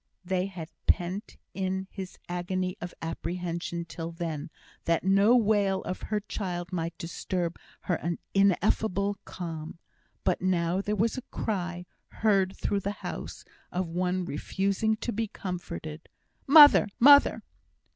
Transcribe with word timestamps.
They 0.25 0.47
had 0.47 0.71
pent 0.87 1.37
in 1.53 1.85
his 1.91 2.17
agony 2.27 2.75
of 2.81 2.91
apprehension 3.03 3.85
till 3.85 4.11
then, 4.11 4.49
that 4.85 5.03
no 5.03 5.35
wail 5.37 5.83
of 5.83 6.01
her 6.01 6.19
child 6.21 6.73
might 6.73 6.97
disturb 6.97 7.59
her 7.81 8.15
ineffable 8.33 9.17
calm. 9.25 9.77
But 10.23 10.41
now 10.41 10.81
there 10.81 10.95
was 10.95 11.19
a 11.19 11.31
cry 11.31 11.85
heard 12.07 12.57
through 12.57 12.79
the 12.79 13.05
house, 13.05 13.45
of 13.71 13.89
one 13.89 14.25
refusing 14.25 14.95
to 14.95 15.11
be 15.13 15.27
comforted: 15.27 16.09
"Mother! 16.47 16.87
Mother!" 16.99 17.43